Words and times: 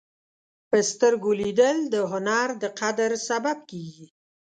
په 0.69 0.77
سترګو 0.91 1.29
لیدل 1.41 1.77
د 1.93 1.95
هنر 2.11 2.47
د 2.61 2.63
قدر 2.79 3.11
سبب 3.29 3.57
کېږي 3.71 4.07